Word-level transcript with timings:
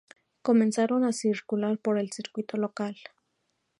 Comenzaron 0.41 1.03
a 1.03 1.13
circular 1.13 1.77
por 1.77 1.99
el 1.99 2.11
circuito 2.11 2.57
local. 2.57 2.97